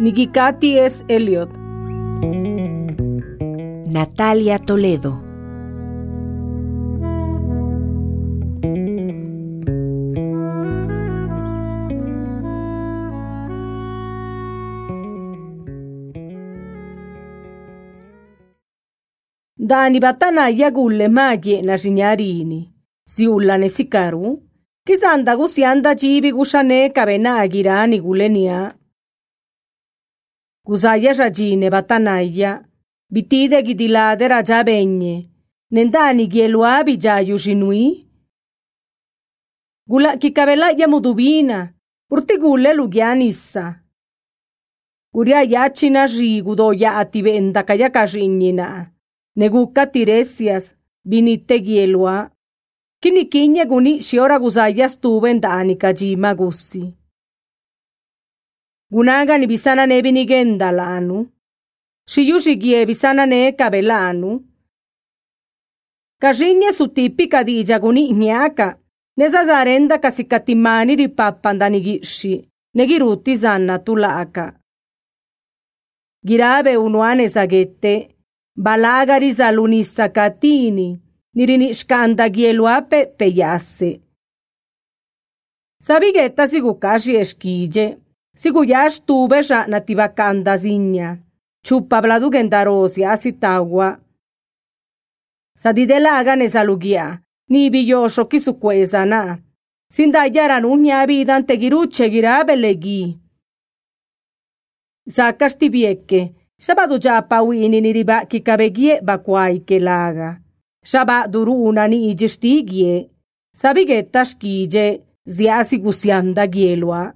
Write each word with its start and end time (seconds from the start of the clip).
Nikikati 0.00 0.78
es 0.78 1.04
Elliot. 1.08 1.50
Natalia 3.92 4.58
Toledo. 4.58 5.22
Dani 19.58 20.00
batana 20.00 20.48
yagulle 20.48 21.08
magie 21.08 21.62
na 21.62 21.78
signarini. 21.78 22.72
Si 23.06 23.28
ulla 23.28 23.58
ne 23.58 23.68
sikaru. 23.68 24.45
Kizan 24.86 25.24
da 25.26 25.34
guzian 25.34 25.80
da 25.82 25.94
jibi 25.98 26.30
gusane 26.30 26.92
kabena 26.94 27.30
agiran 27.42 27.92
igulenia. 27.92 28.58
Guzaia 30.66 31.12
rajine 31.12 31.70
batanaia, 31.74 32.52
bitide 33.10 33.62
gidiladera 33.66 34.42
jabeine, 34.46 35.14
nendani 35.72 36.28
gielua 36.28 36.84
bijaio 36.84 37.38
sinui. 37.38 38.06
Gula 39.90 40.16
kikabela 40.16 40.70
ia 40.70 40.88
mudubina, 40.88 41.58
urti 42.10 42.38
gule 42.38 42.74
lugian 42.74 43.22
issa. 43.22 43.82
Guria 45.12 45.42
jatxina 45.42 46.06
rigu 46.06 46.54
negukatiresias 49.36 50.74
binite. 51.04 51.58
Kini 53.06 53.24
kinya 53.30 53.64
guni 53.64 54.02
shiora 54.02 54.38
gusaya 54.38 54.88
stuven 54.88 55.38
danica 55.40 55.92
jima 55.92 56.34
gussi. 56.34 56.94
Gunaga 58.90 59.38
ni 59.38 59.46
bisana 59.46 59.86
nebi 59.86 60.12
ni 60.12 60.26
genda 60.26 60.72
lanu. 60.72 61.30
Shiyushi 62.08 62.56
gie 62.56 62.86
bisana 62.86 63.26
ne 63.26 63.52
cabelanu. 63.52 64.42
Carriña 66.20 66.72
su 66.72 66.88
tipica 66.88 67.44
di 67.44 67.62
jaguni 67.62 68.12
gnaca. 68.12 68.76
Nesa 69.16 69.44
zarenda 69.46 69.98
casicattimani 70.00 70.96
di 70.96 71.08
pappandanighishi. 71.08 72.48
Negirutti 72.74 73.36
sanna 73.36 73.78
tulaca. 73.78 74.52
Girabe 76.26 76.76
unuane 76.76 77.28
saghette. 77.28 78.16
Balagari 78.58 79.32
salunissa 79.32 80.08
catini. 80.08 81.05
nirini 81.36 81.74
skanda 81.74 82.28
gieluape 82.28 83.06
peyase. 83.18 84.00
Sabigeta 85.82 86.48
sigukashi 86.48 87.16
eskije, 87.16 87.98
siguyash 88.36 89.00
tuve 89.06 89.42
ra 89.48 89.66
nativa 89.66 90.08
kanda 90.08 90.56
ziña, 90.56 91.18
chupa 91.62 92.00
bladu 92.02 92.30
gendarosi 92.30 93.04
asitagua. 93.04 93.98
Sadidela 95.58 96.16
hagan 96.16 96.42
ezalugia, 96.42 97.20
ni 97.50 97.70
biyosho 97.70 98.24
kisukuezana, 98.24 99.38
sindayaran 99.92 100.64
unia 100.64 101.06
bidan 101.06 101.46
tegiruche 101.46 102.10
gira 102.10 102.44
belegi. 102.44 103.18
Zakashti 105.08 105.70
bieke, 105.70 106.32
sabadu 106.58 106.98
japa 106.98 107.42
uini 107.42 107.80
niriba 107.80 108.24
kikabegie 108.24 109.00
bakuai 109.00 109.60
kelaga. 109.60 110.45
Shaba 110.86 111.26
duruna 111.26 111.88
ni 111.88 112.10
ijestigie. 112.10 113.10
Sabigetta 113.52 114.24
skije 114.24 115.00
ziasi 115.26 115.78
gusianda 115.78 116.46
gielua. 116.46 117.12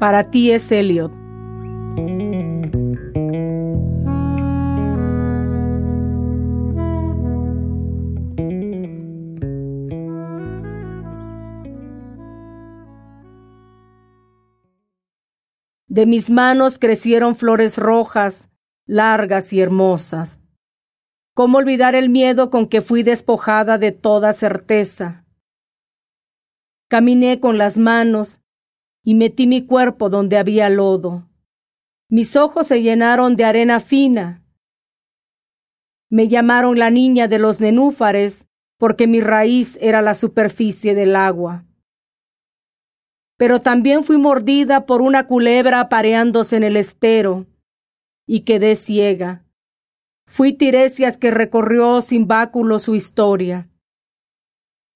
Para 0.00 0.24
ti 0.30 0.50
es 0.50 0.72
Elliot. 0.72 1.12
De 15.98 16.06
mis 16.06 16.30
manos 16.30 16.78
crecieron 16.78 17.34
flores 17.34 17.76
rojas, 17.76 18.48
largas 18.86 19.52
y 19.52 19.60
hermosas. 19.60 20.40
¿Cómo 21.34 21.58
olvidar 21.58 21.96
el 21.96 22.08
miedo 22.08 22.50
con 22.50 22.68
que 22.68 22.82
fui 22.82 23.02
despojada 23.02 23.78
de 23.78 23.90
toda 23.90 24.32
certeza? 24.32 25.24
Caminé 26.88 27.40
con 27.40 27.58
las 27.58 27.78
manos 27.78 28.40
y 29.02 29.16
metí 29.16 29.48
mi 29.48 29.66
cuerpo 29.66 30.08
donde 30.08 30.38
había 30.38 30.70
lodo. 30.70 31.28
Mis 32.08 32.36
ojos 32.36 32.68
se 32.68 32.80
llenaron 32.80 33.34
de 33.34 33.46
arena 33.46 33.80
fina. 33.80 34.44
Me 36.08 36.28
llamaron 36.28 36.78
la 36.78 36.90
niña 36.90 37.26
de 37.26 37.40
los 37.40 37.60
nenúfares 37.60 38.46
porque 38.78 39.08
mi 39.08 39.20
raíz 39.20 39.76
era 39.80 40.00
la 40.00 40.14
superficie 40.14 40.94
del 40.94 41.16
agua. 41.16 41.64
Pero 43.38 43.62
también 43.62 44.04
fui 44.04 44.18
mordida 44.18 44.84
por 44.84 45.00
una 45.00 45.26
culebra 45.26 45.80
apareándose 45.80 46.56
en 46.56 46.64
el 46.64 46.76
estero 46.76 47.46
y 48.26 48.40
quedé 48.40 48.76
ciega. 48.76 49.44
Fui 50.26 50.52
Tiresias 50.52 51.16
que 51.16 51.30
recorrió 51.30 52.02
sin 52.02 52.26
báculo 52.26 52.78
su 52.78 52.94
historia. 52.94 53.70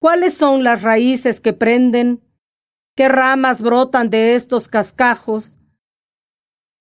¿Cuáles 0.00 0.36
son 0.36 0.64
las 0.64 0.82
raíces 0.82 1.40
que 1.40 1.54
prenden? 1.54 2.20
¿Qué 2.94 3.08
ramas 3.08 3.62
brotan 3.62 4.10
de 4.10 4.34
estos 4.34 4.68
cascajos? 4.68 5.58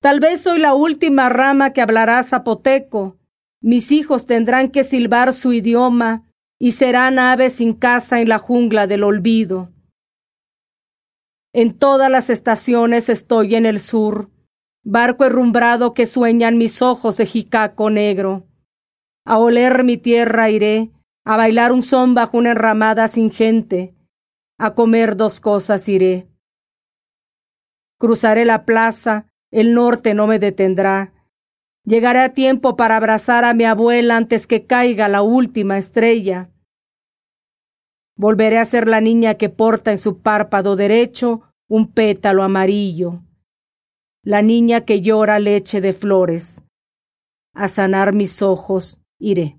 Tal 0.00 0.20
vez 0.20 0.42
soy 0.42 0.58
la 0.58 0.74
última 0.74 1.28
rama 1.28 1.72
que 1.72 1.80
hablará 1.80 2.22
zapoteco. 2.24 3.16
Mis 3.62 3.92
hijos 3.92 4.26
tendrán 4.26 4.70
que 4.70 4.82
silbar 4.82 5.32
su 5.32 5.52
idioma 5.52 6.28
y 6.58 6.72
serán 6.72 7.18
aves 7.18 7.56
sin 7.56 7.74
casa 7.74 8.20
en 8.20 8.28
la 8.28 8.38
jungla 8.38 8.86
del 8.86 9.04
olvido. 9.04 9.73
En 11.56 11.78
todas 11.78 12.10
las 12.10 12.30
estaciones 12.30 13.08
estoy 13.08 13.54
en 13.54 13.64
el 13.64 13.78
sur, 13.78 14.28
barco 14.82 15.24
herrumbrado 15.24 15.94
que 15.94 16.06
sueñan 16.06 16.58
mis 16.58 16.82
ojos 16.82 17.16
de 17.16 17.26
jicaco 17.26 17.90
negro. 17.90 18.48
A 19.24 19.38
oler 19.38 19.84
mi 19.84 19.96
tierra 19.96 20.50
iré, 20.50 20.90
a 21.24 21.36
bailar 21.36 21.70
un 21.70 21.82
son 21.82 22.12
bajo 22.12 22.38
una 22.38 22.50
enramada 22.50 23.06
sin 23.06 23.30
gente, 23.30 23.94
a 24.58 24.74
comer 24.74 25.16
dos 25.16 25.38
cosas 25.38 25.88
iré. 25.88 26.26
Cruzaré 28.00 28.44
la 28.44 28.64
plaza, 28.64 29.28
el 29.52 29.74
norte 29.74 30.12
no 30.12 30.26
me 30.26 30.40
detendrá. 30.40 31.12
Llegaré 31.84 32.18
a 32.18 32.34
tiempo 32.34 32.74
para 32.74 32.96
abrazar 32.96 33.44
a 33.44 33.54
mi 33.54 33.62
abuela 33.62 34.16
antes 34.16 34.48
que 34.48 34.66
caiga 34.66 35.06
la 35.06 35.22
última 35.22 35.78
estrella. 35.78 36.50
Volveré 38.16 38.58
a 38.58 38.64
ser 38.64 38.86
la 38.86 39.00
niña 39.00 39.34
que 39.34 39.48
porta 39.48 39.90
en 39.90 39.98
su 39.98 40.20
párpado 40.20 40.76
derecho 40.76 41.42
un 41.68 41.90
pétalo 41.92 42.42
amarillo. 42.42 43.22
La 44.22 44.40
niña 44.40 44.84
que 44.84 45.00
llora 45.00 45.38
leche 45.38 45.80
de 45.80 45.92
flores. 45.92 46.64
A 47.54 47.68
sanar 47.68 48.12
mis 48.12 48.42
ojos 48.42 49.00
iré. 49.18 49.58